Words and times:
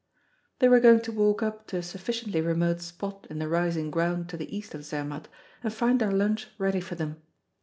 They 0.57 0.67
were 0.67 0.79
going 0.79 1.01
to 1.01 1.11
walk 1.11 1.43
up 1.43 1.67
to 1.67 1.77
a 1.77 1.83
sufficiently 1.83 2.41
remote 2.41 2.81
spot 2.81 3.27
in 3.29 3.37
the 3.37 3.47
rising 3.47 3.91
ground 3.91 4.29
to 4.29 4.35
the 4.37 4.49
east 4.57 4.73
of 4.73 4.83
Zermatt, 4.83 5.27
and 5.63 5.71
find 5.71 6.01
their 6.01 6.11
lunch 6.11 6.47
ready 6.57 6.81
for 6.81 6.95
them. 6.95 7.21